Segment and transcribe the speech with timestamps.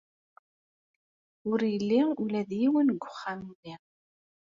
[1.51, 3.75] Ur yelli ula d yiwen deg uxxam-nni.